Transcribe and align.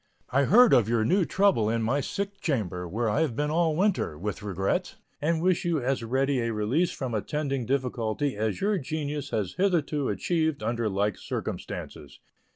I 0.31 0.45
heard 0.45 0.73
of 0.73 0.89
your 0.89 1.05
new 1.05 1.25
trouble, 1.25 1.69
in 1.69 1.83
my 1.83 2.01
sick 2.01 2.41
chamber, 2.41 2.87
where 2.87 3.07
I 3.07 3.21
have 3.21 3.35
been 3.35 3.51
all 3.51 3.75
winter, 3.75 4.17
with 4.17 4.41
regret, 4.41 4.95
and 5.21 5.43
wish 5.43 5.63
you 5.63 5.79
as 5.79 6.03
ready 6.03 6.39
a 6.39 6.51
release 6.51 6.89
from 6.89 7.13
attending 7.13 7.67
difficulty 7.67 8.35
as 8.35 8.61
your 8.61 8.79
genius 8.79 9.29
has 9.29 9.53
hitherto 9.59 10.09
achieved 10.09 10.63
under 10.63 10.89
like 10.89 11.19
circumstances. 11.19 12.19